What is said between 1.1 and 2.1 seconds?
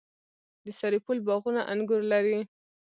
باغونه انګور